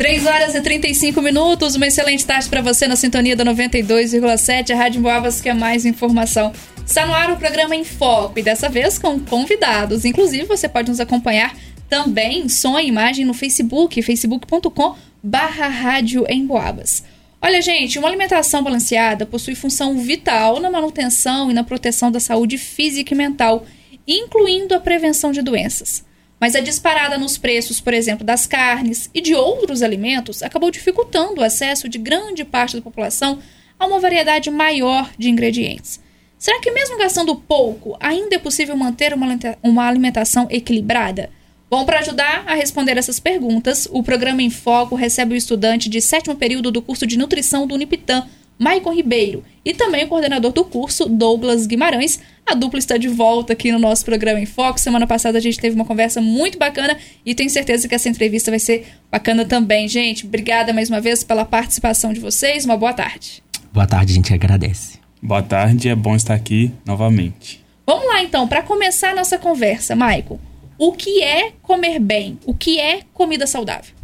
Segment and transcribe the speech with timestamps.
[0.00, 4.76] 3 horas e 35 minutos, uma excelente tarde para você na sintonia da 92,7, a
[4.76, 6.52] Rádio Boabas, que é mais informação.
[6.86, 10.04] Está no ar o programa Em Foco e dessa vez com convidados.
[10.04, 11.54] Inclusive, você pode nos acompanhar
[11.88, 17.04] também som e imagem no Facebook, facebook.com barra em Boabas.
[17.42, 22.58] Olha, gente, uma alimentação balanceada possui função vital na manutenção e na proteção da saúde
[22.58, 23.66] física e mental,
[24.06, 26.04] incluindo a prevenção de doenças.
[26.40, 31.42] Mas a disparada nos preços, por exemplo, das carnes e de outros alimentos acabou dificultando
[31.42, 33.38] o acesso de grande parte da população
[33.78, 36.00] a uma variedade maior de ingredientes.
[36.38, 39.12] Será que, mesmo gastando pouco, ainda é possível manter
[39.62, 41.28] uma alimentação equilibrada?
[41.68, 46.00] Bom, para ajudar a responder essas perguntas, o programa Em Foco recebe o estudante de
[46.00, 48.26] sétimo período do curso de nutrição do Unipitã,
[48.60, 52.20] Maicon Ribeiro, e também o coordenador do curso, Douglas Guimarães.
[52.46, 54.78] A dupla está de volta aqui no nosso programa Em Foco.
[54.78, 58.50] Semana passada a gente teve uma conversa muito bacana e tenho certeza que essa entrevista
[58.50, 60.26] vai ser bacana também, gente.
[60.26, 62.64] Obrigada mais uma vez pela participação de vocês.
[62.64, 63.42] Uma boa tarde.
[63.72, 64.98] Boa tarde, a gente agradece.
[65.22, 67.64] Boa tarde, é bom estar aqui novamente.
[67.86, 70.38] Vamos lá então, para começar a nossa conversa, Maicon
[70.80, 72.38] o que é comer bem?
[72.46, 73.94] O que é comida saudável?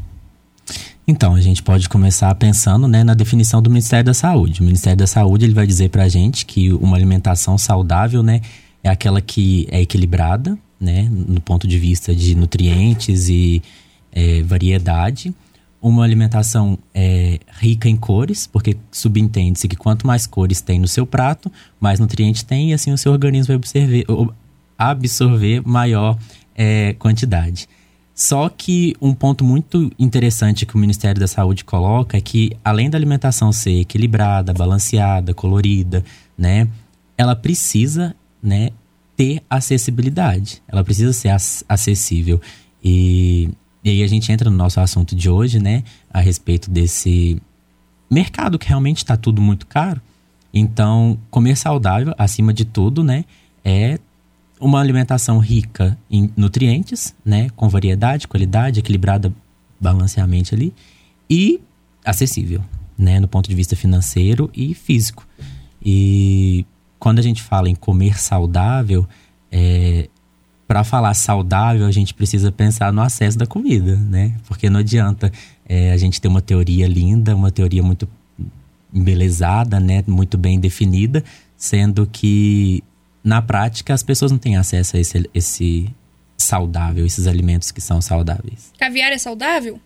[1.09, 4.61] Então, a gente pode começar pensando né, na definição do Ministério da Saúde.
[4.61, 8.41] O Ministério da Saúde ele vai dizer para a gente que uma alimentação saudável né,
[8.83, 13.62] é aquela que é equilibrada, né, no ponto de vista de nutrientes e
[14.11, 15.33] é, variedade.
[15.81, 21.07] Uma alimentação é, rica em cores, porque subentende-se que quanto mais cores tem no seu
[21.07, 24.05] prato, mais nutrientes tem e assim o seu organismo vai absorver,
[24.77, 26.19] absorver maior
[26.57, 27.69] é, quantidade.
[28.17, 32.89] Só que um ponto muito interessante que o Ministério da Saúde coloca é que, além
[32.89, 36.03] da alimentação ser equilibrada, balanceada, colorida,
[36.37, 36.67] né,
[37.19, 38.70] ela precisa, né,
[39.14, 40.62] ter acessibilidade.
[40.67, 41.28] Ela precisa ser
[41.69, 42.41] acessível.
[42.83, 43.50] E,
[43.84, 47.39] e aí a gente entra no nosso assunto de hoje, né, a respeito desse
[48.11, 50.00] mercado que realmente está tudo muito caro.
[50.55, 53.26] Então, comer saudável, acima de tudo, né,
[53.62, 53.99] é
[54.61, 59.33] uma alimentação rica em nutrientes, né, com variedade, qualidade, equilibrada
[59.78, 60.72] balanceamente ali
[61.28, 61.61] e
[62.05, 62.62] acessível,
[62.97, 65.27] né, no ponto de vista financeiro e físico.
[65.84, 66.65] E
[66.99, 69.06] quando a gente fala em comer saudável,
[69.53, 70.09] é,
[70.67, 74.34] para falar saudável, a gente precisa pensar no acesso da comida, né?
[74.49, 75.31] Porque não adianta
[75.65, 78.09] é, a gente ter uma teoria linda, uma teoria muito
[78.93, 80.03] embelezada, né?
[80.06, 81.23] Muito bem definida,
[81.56, 82.83] sendo que
[83.26, 85.91] na prática, as pessoas não têm acesso a esse, esse
[86.38, 88.72] saudável, esses alimentos que são saudáveis.
[88.78, 89.81] Caviar é saudável?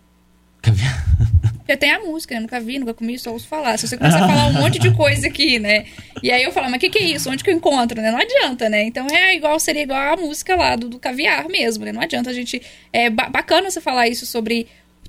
[0.61, 1.07] Caviar.
[1.57, 2.41] Porque tem a música, né?
[2.43, 3.79] Nunca vi, nunca comi, só ouço falar.
[3.79, 5.87] Se você começar a falar um monte de coisa aqui, né?
[6.23, 7.31] E aí eu falo, mas o que, que é isso?
[7.31, 8.11] Onde que eu encontro, né?
[8.11, 8.85] Não adianta, né?
[8.85, 11.93] Então é igual, seria igual a música lá do, do caviar mesmo, né?
[11.93, 12.61] Não adianta a gente.
[12.93, 14.67] É bacana você falar isso sobre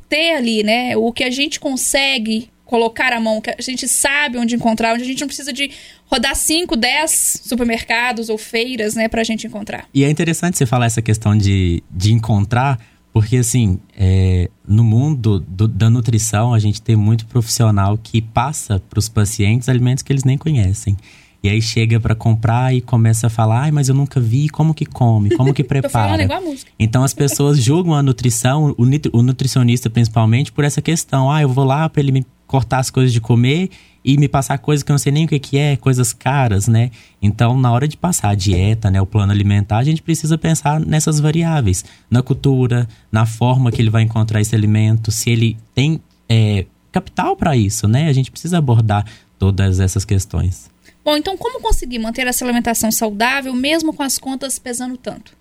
[0.08, 0.96] ter ali, né?
[0.96, 5.04] O que a gente consegue colocar a mão, que a gente sabe onde encontrar, onde
[5.04, 5.72] a gente não precisa de
[6.12, 9.86] rodar 5, 10 supermercados ou feiras, né, pra gente encontrar.
[9.94, 12.78] E é interessante você falar essa questão de, de encontrar,
[13.14, 18.82] porque assim, é, no mundo do, da nutrição, a gente tem muito profissional que passa
[18.90, 20.98] para os pacientes alimentos que eles nem conhecem.
[21.44, 24.76] E aí chega para comprar e começa a falar, ai, mas eu nunca vi, como
[24.76, 26.24] que come, como que prepara.
[26.24, 26.72] igual a música.
[26.78, 31.32] Então as pessoas julgam a nutrição, o, o nutricionista principalmente, por essa questão.
[31.32, 33.70] Ah, eu vou lá para ele me cortar as coisas de comer
[34.04, 36.68] e me passar coisas que eu não sei nem o que, que é, coisas caras,
[36.68, 36.92] né?
[37.22, 40.78] Então, na hora de passar a dieta, né, o plano alimentar, a gente precisa pensar
[40.82, 46.02] nessas variáveis, na cultura, na forma que ele vai encontrar esse alimento, se ele tem
[46.28, 48.10] é, capital para isso, né?
[48.10, 49.06] A gente precisa abordar
[49.40, 50.70] todas essas questões.
[51.06, 55.32] Bom, então como conseguir manter essa alimentação saudável mesmo com as contas pesando tanto?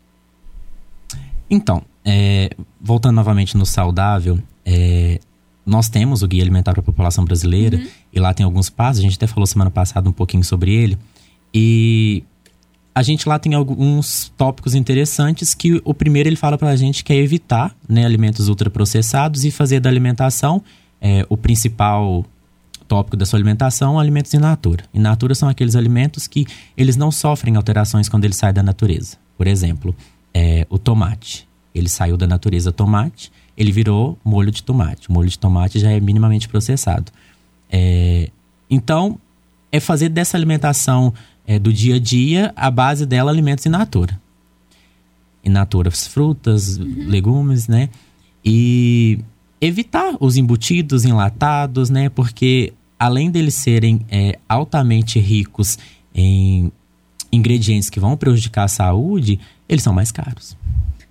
[1.51, 2.51] Então, é,
[2.81, 5.19] voltando novamente no saudável, é,
[5.71, 7.87] nós temos o Guia Alimentar para a População Brasileira uhum.
[8.13, 8.99] e lá tem alguns passos.
[8.99, 10.99] A gente até falou semana passada um pouquinho sobre ele.
[11.55, 12.25] E
[12.93, 17.05] a gente lá tem alguns tópicos interessantes que o primeiro ele fala para a gente
[17.05, 20.61] que é evitar né, alimentos ultraprocessados e fazer da alimentação
[21.01, 22.25] é, o principal
[22.89, 24.83] tópico da sua alimentação alimentos in natura.
[24.93, 26.47] In natura são aqueles alimentos que
[26.77, 29.17] eles não sofrem alterações quando ele sai da natureza.
[29.39, 29.95] Por exemplo,
[30.35, 31.49] é, o tomate.
[31.73, 35.11] Ele saiu da natureza tomate ele virou molho de tomate.
[35.11, 37.13] O molho de tomate já é minimamente processado.
[37.71, 38.31] É,
[38.71, 39.21] então,
[39.71, 41.13] é fazer dessa alimentação
[41.47, 44.19] é, do dia a dia a base dela alimentos in natura.
[45.45, 47.05] In natura, frutas, uhum.
[47.07, 47.91] legumes, né?
[48.43, 49.19] E
[49.61, 52.09] evitar os embutidos enlatados, né?
[52.09, 55.79] Porque além deles serem é, altamente ricos
[56.15, 56.73] em
[57.31, 60.57] ingredientes que vão prejudicar a saúde, eles são mais caros.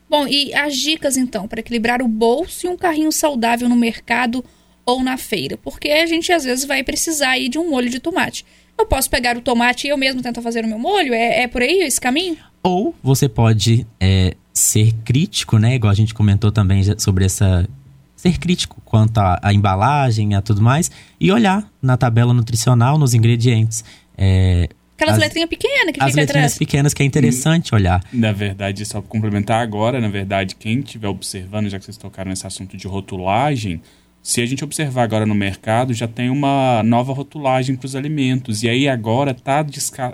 [0.09, 4.44] Bom, e as dicas então para equilibrar o bolso e um carrinho saudável no mercado
[4.85, 5.56] ou na feira?
[5.57, 8.44] Porque a gente às vezes vai precisar aí de um molho de tomate.
[8.77, 11.13] Eu posso pegar o tomate e eu mesmo tentar fazer o meu molho?
[11.13, 12.38] É, é por aí esse caminho?
[12.63, 15.75] Ou você pode é, ser crítico, né?
[15.75, 17.67] Igual a gente comentou também sobre essa.
[18.15, 23.83] Ser crítico quanto à embalagem, a tudo mais, e olhar na tabela nutricional, nos ingredientes.
[24.17, 24.67] É,
[24.99, 26.57] Aquelas as, letrinhas pequenas que As letrinhas atrás.
[26.57, 28.03] pequenas que é interessante olhar.
[28.11, 32.29] Na verdade, só para complementar agora, na verdade, quem estiver observando, já que vocês tocaram
[32.29, 33.81] nesse assunto de rotulagem,
[34.21, 38.61] se a gente observar agora no mercado, já tem uma nova rotulagem para os alimentos.
[38.61, 39.65] E aí agora está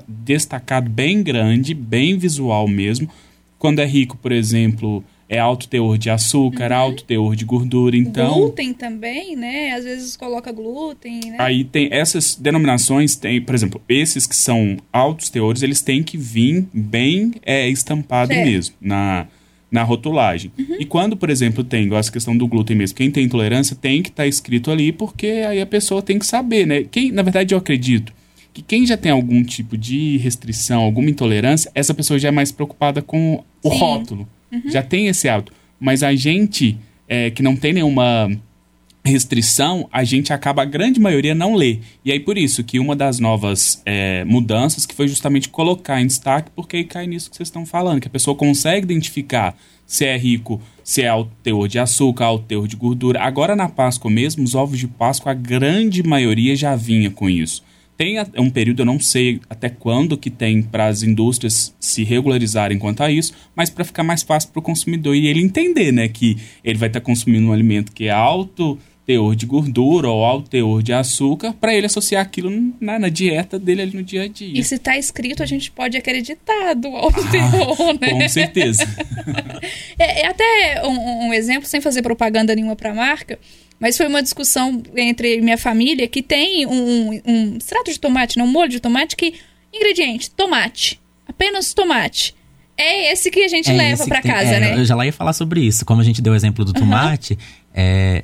[0.07, 3.09] destacado bem grande, bem visual mesmo.
[3.57, 5.03] Quando é rico, por exemplo,
[5.35, 6.77] é alto teor de açúcar, uhum.
[6.77, 8.33] alto teor de gordura, então...
[8.33, 9.73] Glúten também, né?
[9.73, 11.35] Às vezes coloca glúten, né?
[11.37, 16.17] Aí tem essas denominações, tem, por exemplo, esses que são altos teores, eles têm que
[16.17, 18.47] vir bem é, estampado certo.
[18.47, 19.27] mesmo na,
[19.71, 20.51] na rotulagem.
[20.57, 20.77] Uhum.
[20.79, 24.09] E quando, por exemplo, tem, essa questão do glúten mesmo, quem tem intolerância tem que
[24.09, 26.83] estar tá escrito ali, porque aí a pessoa tem que saber, né?
[26.83, 28.13] Quem, na verdade, eu acredito
[28.55, 32.53] que quem já tem algum tipo de restrição, alguma intolerância, essa pessoa já é mais
[32.53, 33.77] preocupada com o Sim.
[33.77, 34.29] rótulo.
[34.63, 34.72] Uhum.
[34.72, 35.54] Já tem esse hábito.
[35.80, 38.30] Mas a gente é, que não tem nenhuma
[39.04, 41.80] restrição, a gente acaba, a grande maioria, não lê.
[42.04, 46.07] E aí, por isso, que uma das novas é, mudanças que foi justamente colocar em
[46.07, 49.56] destaque, porque aí cai nisso que vocês estão falando, que a pessoa consegue identificar
[49.86, 53.22] se é rico, se é alto teor de açúcar, alto teor de gordura.
[53.22, 57.63] Agora, na Páscoa mesmo, os ovos de Páscoa, a grande maioria já vinha com isso.
[57.97, 62.77] Tem um período, eu não sei até quando que tem para as indústrias se regularizarem
[62.77, 66.09] quanto a isso, mas para ficar mais fácil para o consumidor e ele entender, né,
[66.09, 70.25] que ele vai estar tá consumindo um alimento que é alto teor de gordura ou
[70.25, 72.50] alto teor de açúcar para ele associar aquilo
[72.81, 74.60] na, na, dieta dele ali no dia a dia.
[74.60, 78.10] E se está escrito, a gente pode acreditar do alto ah, teor, né?
[78.10, 78.84] Com certeza.
[80.00, 83.38] é, é, até um, um, exemplo, sem fazer propaganda nenhuma para a marca,
[83.80, 88.46] mas foi uma discussão entre minha família que tem um, um extrato de tomate, não,
[88.46, 89.36] um molho de tomate que
[89.72, 92.34] ingrediente, tomate, apenas tomate.
[92.78, 94.78] É esse que a gente é leva para casa, é, né?
[94.78, 95.86] Eu já lá ia falar sobre isso.
[95.86, 97.40] Como a gente deu o exemplo do tomate, uhum.
[97.74, 98.24] é,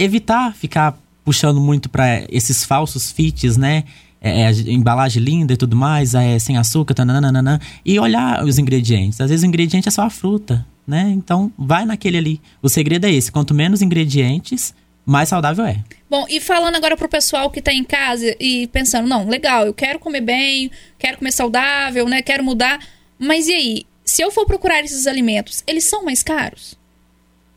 [0.00, 3.84] evitar ficar puxando muito para esses falsos fits, né?
[4.22, 9.20] É, é, embalagem linda e tudo mais, é sem açúcar, tananana, e olhar os ingredientes.
[9.20, 11.10] Às vezes o ingrediente é só a fruta, né?
[11.14, 12.40] Então vai naquele ali.
[12.62, 14.74] O segredo é esse: quanto menos ingredientes,
[15.06, 15.82] mais saudável é.
[16.08, 19.72] Bom, e falando agora pro pessoal que tá em casa e pensando, não, legal, eu
[19.72, 22.20] quero comer bem, quero comer saudável, né?
[22.22, 22.78] Quero mudar.
[23.18, 23.86] Mas e aí?
[24.04, 26.76] Se eu for procurar esses alimentos, eles são mais caros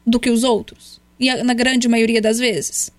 [0.06, 1.03] do que os outros?
[1.20, 2.92] E na grande maioria das vezes?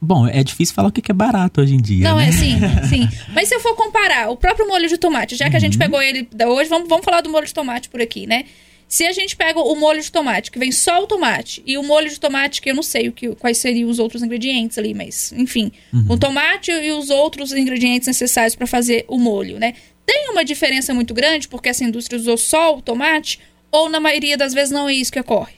[0.00, 2.08] Bom, é difícil falar o que é barato hoje em dia.
[2.08, 2.28] Não, né?
[2.28, 2.58] é sim,
[2.88, 3.08] sim.
[3.32, 5.78] Mas se eu for comparar o próprio molho de tomate, já que a gente uhum.
[5.78, 8.44] pegou ele hoje, vamos, vamos falar do molho de tomate por aqui, né?
[8.88, 11.82] Se a gente pega o molho de tomate, que vem só o tomate, e o
[11.82, 14.94] molho de tomate, que eu não sei o que, quais seriam os outros ingredientes ali,
[14.94, 16.06] mas enfim, uhum.
[16.10, 19.74] o tomate e os outros ingredientes necessários para fazer o molho, né?
[20.04, 23.40] Tem uma diferença muito grande porque essa indústria usou só o tomate,
[23.72, 25.55] ou na maioria das vezes não é isso que ocorre?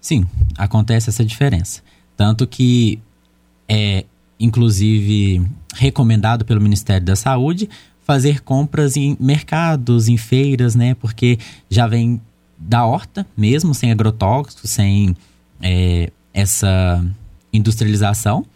[0.00, 1.82] Sim, acontece essa diferença.
[2.16, 3.00] Tanto que
[3.68, 4.04] é,
[4.40, 7.68] inclusive, recomendado pelo Ministério da Saúde
[8.02, 10.94] fazer compras em mercados, em feiras, né?
[10.94, 12.20] Porque já vem
[12.56, 15.14] da horta mesmo, sem agrotóxicos, sem
[15.60, 17.04] é, essa
[17.52, 18.46] industrialização.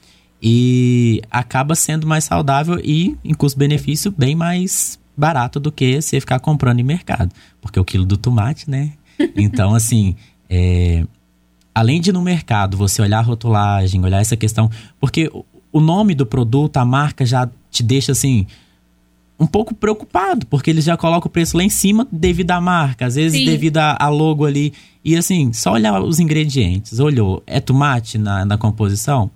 [0.42, 6.40] E acaba sendo mais saudável e, em custo-benefício, bem mais barato do que você ficar
[6.40, 7.32] comprando em mercado.
[7.60, 8.92] Porque o quilo do tomate, né?
[9.36, 10.16] Então, assim,
[10.48, 11.04] é,
[11.74, 15.30] além de no mercado você olhar a rotulagem, olhar essa questão, porque
[15.72, 18.46] o nome do produto, a marca já te deixa assim
[19.40, 23.06] um pouco preocupado, porque eles já colocam o preço lá em cima devido à marca,
[23.06, 23.44] às vezes Sim.
[23.44, 24.72] devido a, logo ali.
[25.04, 29.30] E assim, só olhar os ingredientes, olhou, é tomate na, na composição?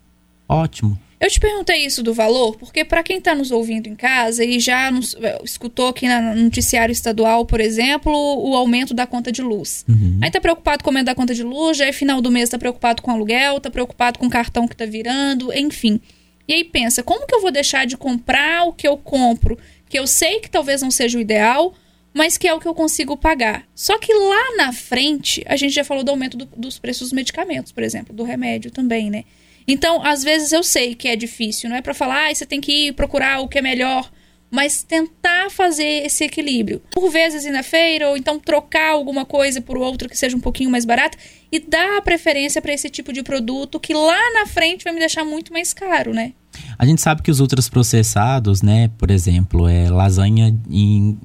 [0.49, 0.97] Ótimo.
[1.19, 4.61] Eu te perguntei isso do valor, porque para quem está nos ouvindo em casa e
[4.61, 9.41] já nos, eh, escutou aqui no noticiário estadual, por exemplo, o aumento da conta de
[9.41, 9.85] luz.
[9.89, 10.19] Uhum.
[10.23, 12.51] Aí tá preocupado com o aumento da conta de luz, já é final do mês
[12.51, 16.01] tá preocupado com aluguel, tá preocupado com o cartão que tá virando, enfim.
[16.47, 19.59] E aí pensa, como que eu vou deixar de comprar o que eu compro,
[19.89, 21.75] que eu sei que talvez não seja o ideal,
[22.13, 23.67] mas que é o que eu consigo pagar.
[23.75, 27.13] Só que lá na frente, a gente já falou do aumento do, dos preços dos
[27.13, 29.25] medicamentos, por exemplo, do remédio também, né?
[29.67, 32.61] Então, às vezes eu sei que é difícil, não é para falar, ah, você tem
[32.61, 34.11] que ir procurar o que é melhor,
[34.51, 36.81] mas tentar fazer esse equilíbrio.
[36.93, 40.41] Por vezes ir na feira ou então trocar alguma coisa por outra que seja um
[40.41, 41.19] pouquinho mais barata
[41.51, 45.01] e dar a preferência para esse tipo de produto que lá na frente vai me
[45.01, 46.33] deixar muito mais caro, né?
[46.79, 51.19] A gente sabe que os ultraprocessados, né, por exemplo, é lasanha em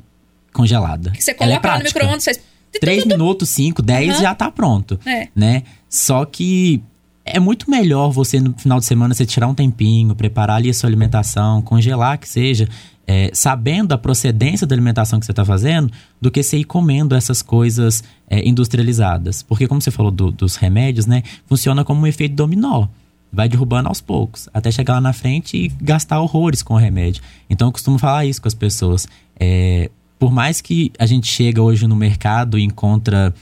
[0.51, 1.11] congelada.
[1.11, 2.39] Que você coloca é no micro-ondas, faz
[2.79, 4.21] Três minutos, cinco, dez Aham.
[4.21, 4.99] já tá pronto.
[5.05, 5.27] É.
[5.35, 5.63] Né?
[5.89, 6.81] Só que
[7.25, 10.73] é muito melhor você, no final de semana, você tirar um tempinho, preparar ali a
[10.73, 12.67] sua alimentação, congelar que seja,
[13.05, 17.13] é, sabendo a procedência da alimentação que você está fazendo, do que você ir comendo
[17.15, 19.43] essas coisas é, industrializadas.
[19.43, 21.23] Porque, como você falou do- dos remédios, né?
[21.45, 22.87] Funciona como um efeito dominó.
[23.33, 27.21] Vai derrubando aos poucos, até chegar lá na frente e gastar horrores com o remédio.
[27.49, 29.07] Então, eu costumo falar isso com as pessoas.
[29.39, 33.33] É, por mais que a gente chega hoje no mercado e encontra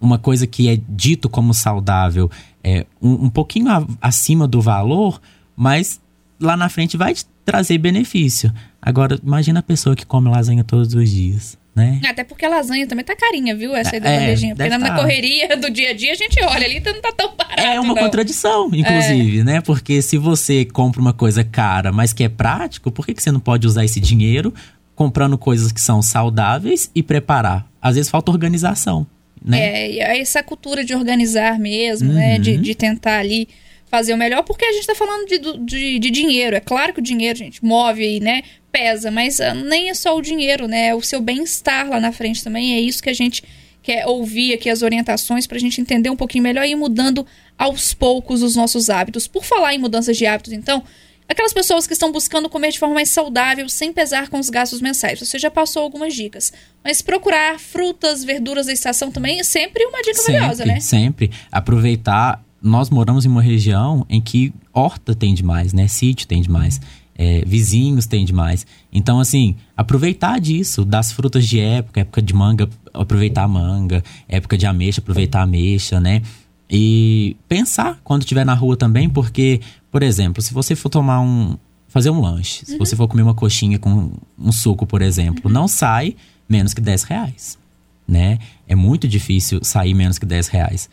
[0.00, 2.30] uma coisa que é dito como saudável
[2.66, 5.20] é um, um pouquinho a- acima do valor,
[5.56, 6.00] mas
[6.40, 8.52] lá na frente vai te trazer benefício.
[8.82, 12.00] Agora, imagina a pessoa que come lasanha todos os dias, né?
[12.04, 13.74] Até porque a lasanha também tá carinha, viu?
[13.76, 14.54] Essa aí da É, bandejinha.
[14.56, 14.96] Porque deve na, tá.
[14.96, 17.60] correria do dia a dia a gente olha ali, então não tá tão barato.
[17.60, 18.02] É uma não.
[18.02, 19.60] contradição, inclusive, né?
[19.60, 23.30] Porque se você compra uma coisa cara, mas que é prático, por que, que você
[23.30, 24.52] não pode usar esse dinheiro
[24.94, 27.66] comprando coisas que são saudáveis e preparar?
[27.80, 29.06] Às vezes falta organização,
[29.46, 29.92] né?
[29.92, 32.34] É, essa cultura de organizar mesmo, né?
[32.34, 32.40] Uhum.
[32.40, 33.48] De, de tentar ali
[33.88, 36.56] fazer o melhor, porque a gente tá falando de, de, de dinheiro.
[36.56, 38.42] É claro que o dinheiro, gente, move aí, né?
[38.72, 40.88] Pesa, mas ah, nem é só o dinheiro, né?
[40.88, 42.74] É o seu bem-estar lá na frente também.
[42.74, 43.44] É isso que a gente
[43.82, 47.24] quer ouvir aqui, as orientações, pra gente entender um pouquinho melhor e ir mudando
[47.56, 49.28] aos poucos os nossos hábitos.
[49.28, 50.82] Por falar em mudanças de hábitos, então.
[51.28, 54.80] Aquelas pessoas que estão buscando comer de forma mais saudável, sem pesar com os gastos
[54.80, 55.18] mensais.
[55.18, 56.52] Você já passou algumas dicas.
[56.84, 60.80] Mas procurar frutas, verduras da estação também é sempre uma dica valiosa, sempre, né?
[60.80, 61.30] Sempre.
[61.50, 62.44] Aproveitar.
[62.62, 65.88] Nós moramos em uma região em que horta tem demais, né?
[65.88, 66.80] Sítio tem demais.
[67.18, 68.66] é, vizinhos tem demais.
[68.92, 74.58] Então, assim, aproveitar disso, das frutas de época, época de manga, aproveitar a manga, época
[74.58, 76.22] de ameixa, aproveitar a ameixa, né?
[76.68, 79.60] E pensar quando estiver na rua também, porque,
[79.96, 81.56] por exemplo, se você for tomar um.
[81.88, 85.66] fazer um lanche, se você for comer uma coxinha com um suco, por exemplo, não
[85.66, 86.14] sai
[86.46, 87.58] menos que 10 reais
[88.06, 88.38] né?
[88.68, 90.88] É muito difícil sair menos que 10 reais.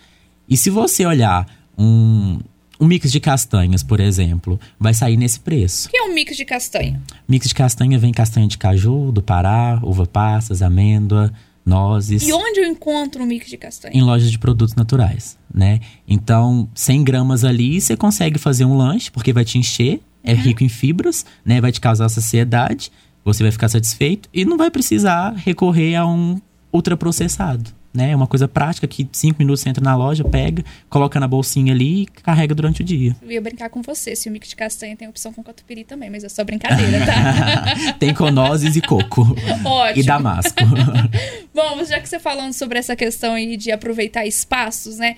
[0.49, 2.39] E se você olhar um,
[2.79, 5.87] um mix de castanhas, por exemplo, vai sair nesse preço.
[5.87, 7.01] O que é um mix de castanha?
[7.27, 11.31] Mix de castanha vem castanha de caju, do Pará, uva passas, amêndoa,
[11.65, 12.27] nozes.
[12.27, 13.95] E onde eu encontro um mix de castanha?
[13.95, 15.79] Em lojas de produtos naturais, né?
[16.07, 20.63] Então, 100 gramas ali, você consegue fazer um lanche, porque vai te encher, é rico
[20.63, 21.59] em fibras, né?
[21.59, 22.91] Vai te causar saciedade,
[23.23, 26.39] você vai ficar satisfeito e não vai precisar recorrer a um
[26.71, 28.11] ultraprocessado, né?
[28.11, 31.71] É uma coisa prática que 5 minutos você entra na loja, pega, coloca na bolsinha
[31.71, 33.15] ali e carrega durante o dia.
[33.21, 36.09] Eu ia brincar com você se o mix de castanha tem opção com catupiry também,
[36.09, 37.93] mas é só brincadeira, tá?
[37.99, 39.21] Tem com nozes e coco.
[39.63, 40.01] Ótimo.
[40.01, 40.63] E damasco.
[41.53, 45.15] Bom, já que você falando sobre essa questão aí de aproveitar espaços, né?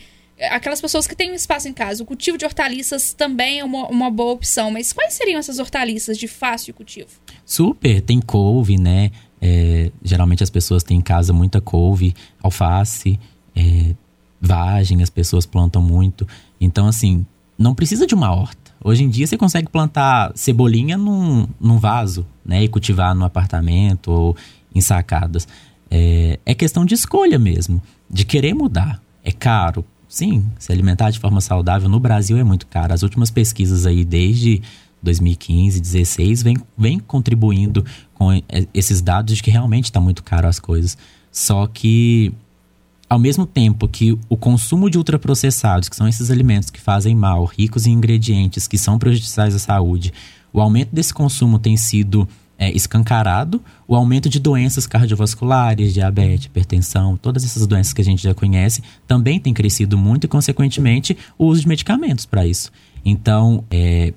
[0.51, 3.87] Aquelas pessoas que têm um espaço em casa, o cultivo de hortaliças também é uma,
[3.87, 4.69] uma boa opção.
[4.69, 7.07] Mas quais seriam essas hortaliças de fácil cultivo?
[7.45, 9.11] Super, tem couve, né?
[9.41, 12.13] É, geralmente as pessoas têm em casa muita couve,
[12.43, 13.17] alface,
[13.55, 13.95] é,
[14.41, 16.27] vagem, as pessoas plantam muito.
[16.59, 17.25] Então, assim,
[17.57, 18.73] não precisa de uma horta.
[18.83, 22.61] Hoje em dia você consegue plantar cebolinha num, num vaso, né?
[22.61, 24.37] E cultivar no apartamento ou
[24.73, 25.47] em sacadas.
[25.89, 29.01] É, é questão de escolha mesmo, de querer mudar.
[29.23, 29.85] É caro?
[30.07, 32.93] Sim, se alimentar de forma saudável no Brasil é muito caro.
[32.93, 34.61] As últimas pesquisas aí, desde
[35.01, 40.47] 2015, 2016, vem, vem contribuindo com e- esses dados de que realmente está muito caro
[40.47, 40.97] as coisas.
[41.31, 42.31] Só que,
[43.09, 47.43] ao mesmo tempo que o consumo de ultraprocessados, que são esses alimentos que fazem mal,
[47.45, 50.13] ricos em ingredientes que são prejudiciais à saúde,
[50.53, 52.27] o aumento desse consumo tem sido
[52.57, 58.23] é, escancarado, o aumento de doenças cardiovasculares, diabetes, hipertensão, todas essas doenças que a gente
[58.23, 62.71] já conhece, também tem crescido muito e, consequentemente, o uso de medicamentos para isso.
[63.03, 64.13] Então, é,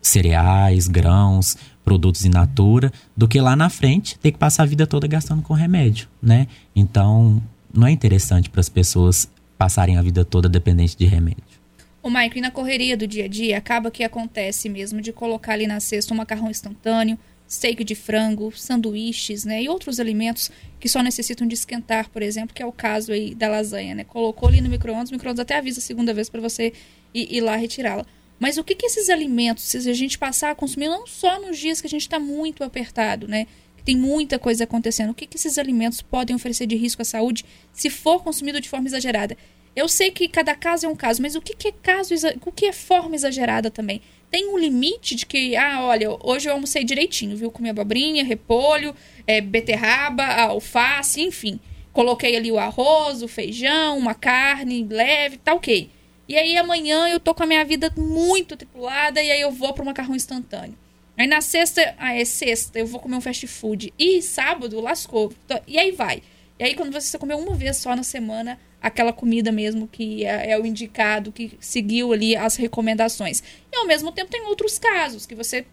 [0.00, 4.86] cereais, grãos, produtos in natura, do que lá na frente ter que passar a vida
[4.86, 6.46] toda gastando com remédio, né?
[6.74, 11.62] Então, não é interessante para as pessoas passarem a vida toda dependente de remédio.
[12.02, 15.52] O Maico, e na correria do dia a dia, acaba que acontece mesmo de colocar
[15.52, 17.16] ali na cesta um macarrão instantâneo,
[17.52, 19.62] steak de frango, sanduíches, né?
[19.62, 23.34] E outros alimentos que só necessitam de esquentar, por exemplo, que é o caso aí
[23.34, 24.04] da lasanha, né?
[24.04, 26.72] Colocou ali no micro-ondas, o micro-ondas até avisa a segunda vez para você
[27.12, 28.06] ir, ir lá retirá-la.
[28.40, 31.58] Mas o que, que esses alimentos, se a gente passar a consumir, não só nos
[31.58, 33.46] dias que a gente está muito apertado, né?
[33.76, 37.04] Que tem muita coisa acontecendo, o que, que esses alimentos podem oferecer de risco à
[37.04, 39.36] saúde se for consumido de forma exagerada?
[39.76, 42.14] Eu sei que cada caso é um caso, mas o que, que é caso,
[42.46, 44.00] o que é forma exagerada também?
[44.32, 47.50] Tem um limite de que, ah, olha, hoje eu almocei direitinho, viu?
[47.50, 48.96] Comi abobrinha, repolho,
[49.26, 51.60] é, beterraba, alface, enfim.
[51.92, 55.90] Coloquei ali o arroz, o feijão, uma carne leve, tá ok.
[56.26, 59.74] E aí amanhã eu tô com a minha vida muito tripulada e aí eu vou
[59.74, 60.78] pro macarrão instantâneo.
[61.14, 63.92] Aí na sexta, ah, é sexta, eu vou comer um fast food.
[63.98, 65.30] E sábado, lascou.
[65.66, 66.22] E aí vai.
[66.58, 70.50] E aí, quando você comer uma vez só na semana, aquela comida mesmo que é,
[70.50, 73.42] é, o indicado, que seguiu ali as recomendações.
[73.72, 75.64] E ao mesmo tempo tem outros casos que você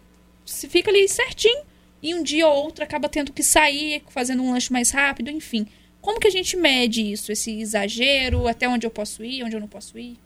[0.46, 1.62] se fica ali certinho
[2.02, 5.66] e um dia ou outro acaba tendo que sair, fazendo um lanche mais rápido, enfim.
[6.00, 9.60] Como que a gente mede isso, esse exagero, até onde eu posso ir, onde eu
[9.60, 10.16] não posso ir?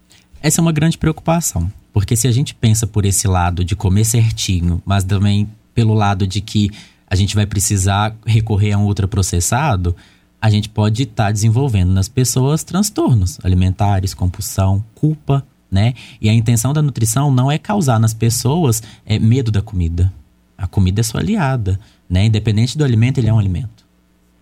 [0.40, 4.04] Essa é uma grande preocupação, porque se a gente pensa por esse lado de comer
[4.04, 6.70] certinho, mas também pelo lado de que
[7.06, 9.96] a gente vai precisar recorrer a um ultraprocessado,
[10.44, 15.94] a gente pode estar tá desenvolvendo nas pessoas transtornos alimentares, compulsão, culpa, né?
[16.20, 20.12] E a intenção da nutrição não é causar nas pessoas é, medo da comida.
[20.58, 22.26] A comida é sua aliada, né?
[22.26, 23.86] Independente do alimento, ele é um alimento,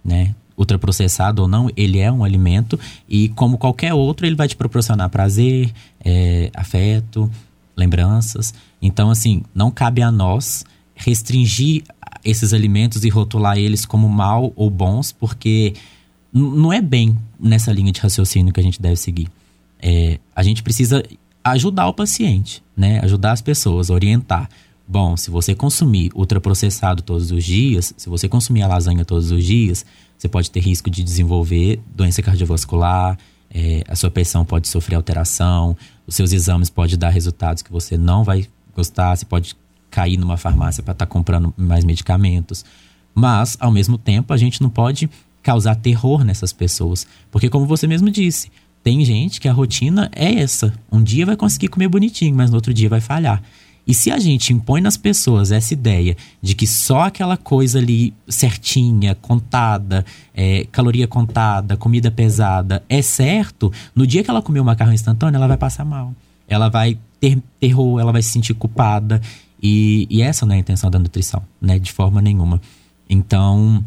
[0.05, 0.35] né?
[0.57, 2.79] ultraprocessado ou não, ele é um alimento
[3.09, 5.73] e, como qualquer outro, ele vai te proporcionar prazer,
[6.05, 7.31] é, afeto,
[7.77, 8.53] lembranças.
[8.81, 10.65] Então, assim, não cabe a nós
[10.97, 11.85] restringir
[12.25, 15.75] esses alimentos e rotular eles como mal ou bons, porque
[16.33, 19.29] não é bem nessa linha de raciocínio que a gente deve seguir.
[19.81, 21.03] É, a gente precisa
[21.45, 23.01] ajudar o paciente, né?
[23.01, 24.49] Ajudar as pessoas, orientar.
[24.87, 29.45] Bom, se você consumir ultraprocessado todos os dias, se você consumir a lasanha todos os
[29.45, 29.85] dias,
[30.17, 33.19] você pode ter risco de desenvolver doença cardiovascular,
[33.53, 35.77] é, a sua pressão pode sofrer alteração,
[36.07, 39.55] os seus exames podem dar resultados que você não vai gostar, você pode
[39.93, 42.65] cair numa farmácia para estar tá comprando mais medicamentos.
[43.15, 45.09] Mas, ao mesmo tempo, a gente não pode
[45.43, 47.07] causar terror nessas pessoas.
[47.31, 48.51] Porque, como você mesmo disse,
[48.83, 50.73] tem gente que a rotina é essa.
[50.91, 53.43] Um dia vai conseguir comer bonitinho, mas no outro dia vai falhar.
[53.87, 58.15] E se a gente impõe nas pessoas essa ideia de que só aquela coisa ali
[58.29, 64.65] certinha, contada, é, caloria contada, comida pesada é certo, no dia que ela comer o
[64.65, 66.15] macarrão instantâneo, ela vai passar mal.
[66.49, 69.21] Ela vai ter terror, ela vai se sentir culpada.
[69.63, 71.79] E, e essa não é a intenção da nutrição, né?
[71.79, 72.61] De forma nenhuma.
[73.09, 73.85] Então,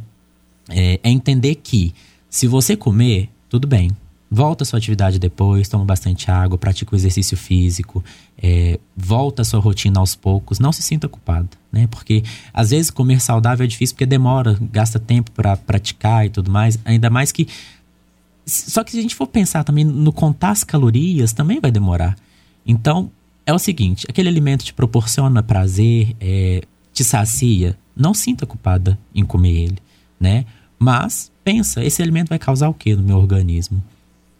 [0.69, 1.93] é, é entender que
[2.29, 3.91] se você comer, tudo bem.
[4.29, 8.03] Volta à sua atividade depois, toma bastante água, pratica o exercício físico,
[8.41, 11.87] é, volta à sua rotina aos poucos, não se sinta culpado, né?
[11.87, 16.51] Porque às vezes comer saudável é difícil porque demora, gasta tempo para praticar e tudo
[16.51, 17.47] mais, ainda mais que
[18.45, 22.15] só que se a gente for pensar também no contar as calorias, também vai demorar.
[22.65, 23.11] Então,
[23.45, 26.61] é o seguinte: aquele alimento te proporciona prazer, é,
[26.93, 29.77] te sacia, não sinta culpada em comer ele,
[30.19, 30.45] né?
[30.79, 33.81] Mas pensa, esse alimento vai causar o que no meu organismo?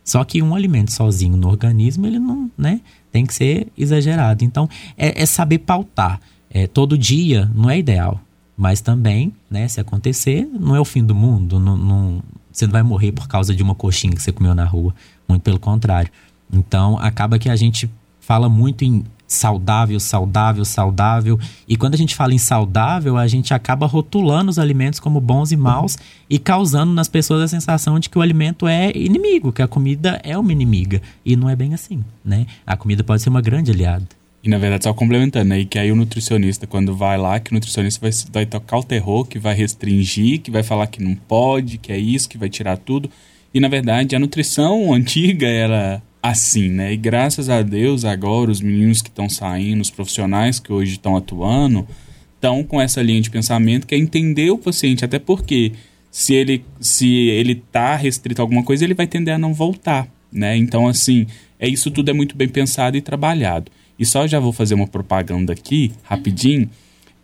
[0.04, 2.82] Só que um alimento sozinho no organismo, ele não, né?
[3.12, 4.44] Tem que ser exagerado.
[4.44, 6.20] Então, é, é saber pautar.
[6.50, 8.22] É, todo dia não é ideal.
[8.56, 11.60] Mas também, né, se acontecer, não é o fim do mundo.
[11.60, 14.64] Não, não, você não vai morrer por causa de uma coxinha que você comeu na
[14.64, 14.94] rua.
[15.28, 16.12] Muito pelo contrário.
[16.54, 17.90] Então, acaba que a gente
[18.26, 21.40] fala muito em saudável, saudável, saudável.
[21.68, 25.52] E quando a gente fala em saudável, a gente acaba rotulando os alimentos como bons
[25.52, 25.98] e maus
[26.30, 30.20] e causando nas pessoas a sensação de que o alimento é inimigo, que a comida
[30.24, 31.02] é uma inimiga.
[31.24, 32.46] E não é bem assim, né?
[32.66, 34.08] A comida pode ser uma grande aliada.
[34.44, 37.54] E na verdade, só complementando aí, que aí o nutricionista, quando vai lá, que o
[37.54, 41.80] nutricionista vai, vai tocar o terror, que vai restringir, que vai falar que não pode,
[41.80, 43.10] que é isso, que vai tirar tudo.
[43.52, 46.94] E na verdade, a nutrição antiga era assim, né?
[46.94, 51.16] E graças a Deus, agora os meninos que estão saindo, os profissionais que hoje estão
[51.16, 51.88] atuando,
[52.34, 55.74] estão com essa linha de pensamento que é entender o paciente, até porque
[56.10, 60.08] se ele se ele tá restrito a alguma coisa, ele vai tender a não voltar,
[60.32, 60.58] né?
[60.58, 61.28] Então assim,
[61.60, 63.72] é isso tudo é muito bem pensado e trabalhado.
[63.98, 66.70] E só já vou fazer uma propaganda aqui, rapidinho,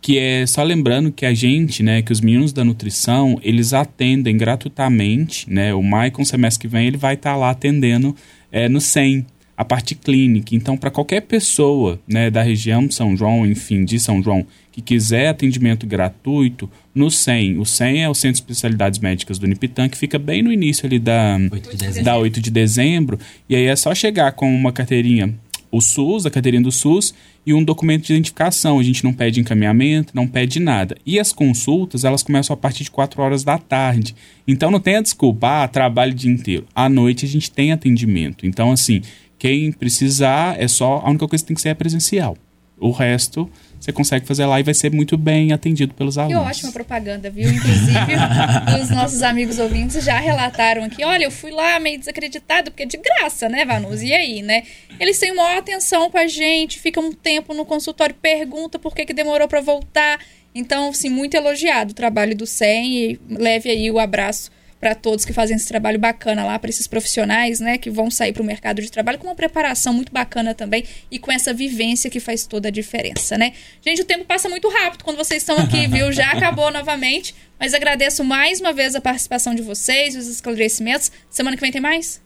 [0.00, 4.36] que é só lembrando que a gente, né, que os meninos da nutrição, eles atendem
[4.36, 5.74] gratuitamente, né?
[5.74, 8.14] O Maicon semestre que vem ele vai estar tá lá atendendo
[8.52, 10.54] é, no SEM, a parte clínica.
[10.54, 14.80] Então, para qualquer pessoa né, da região de São João, enfim, de São João, que
[14.80, 17.58] quiser atendimento gratuito, no SEM.
[17.58, 20.86] O SEM é o Centro de Especialidades Médicas do Unipitã, que fica bem no início
[20.86, 23.18] ali da 8 de, da 8 de dezembro.
[23.48, 25.34] E aí é só chegar com uma carteirinha,
[25.72, 28.78] o SUS, a carteirinha do SUS, e um documento de identificação.
[28.78, 30.94] A gente não pede encaminhamento, não pede nada.
[31.04, 34.14] E as consultas, elas começam a partir de 4 horas da tarde.
[34.46, 36.66] Então não tenha desculpa, ah, trabalho o dia inteiro.
[36.74, 38.46] À noite a gente tem atendimento.
[38.46, 39.00] Então, assim,
[39.38, 41.02] quem precisar, é só.
[41.04, 42.36] A única coisa que tem que ser é presencial.
[42.78, 43.48] O resto
[43.82, 46.40] você consegue fazer lá e vai ser muito bem atendido pelos alunos.
[46.40, 47.50] Que ótima propaganda, viu?
[47.50, 48.14] Inclusive,
[48.80, 52.86] os nossos amigos ouvintes já relataram aqui: olha, eu fui lá meio desacreditado, porque é
[52.86, 54.00] de graça, né, Vanus?
[54.00, 54.62] E aí, né?
[55.00, 59.04] Eles têm maior atenção com a gente, ficam um tempo no consultório, pergunta por que,
[59.04, 60.20] que demorou para voltar.
[60.54, 64.48] Então, assim, muito elogiado o trabalho do SEM e leve aí o abraço
[64.82, 68.32] para todos que fazem esse trabalho bacana lá, para esses profissionais, né, que vão sair
[68.32, 72.10] para o mercado de trabalho com uma preparação muito bacana também e com essa vivência
[72.10, 73.52] que faz toda a diferença, né?
[73.80, 76.10] Gente, o tempo passa muito rápido quando vocês estão aqui, viu?
[76.10, 81.12] Já acabou novamente, mas agradeço mais uma vez a participação de vocês, os esclarecimentos.
[81.30, 82.20] Semana que vem tem mais?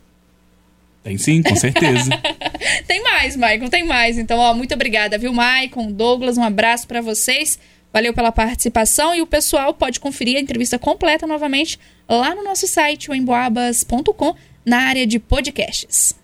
[1.04, 2.08] Tem sim, com certeza.
[2.88, 4.16] tem mais, Maicon, tem mais.
[4.16, 7.58] Então, ó, muito obrigada, viu, Maicon, Douglas, um abraço para vocês.
[7.92, 12.66] Valeu pela participação e o pessoal pode conferir a entrevista completa novamente lá no nosso
[12.66, 16.14] site, o emboabas.com, na área de podcasts.